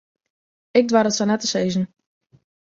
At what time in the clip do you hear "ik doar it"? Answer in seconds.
0.79-1.15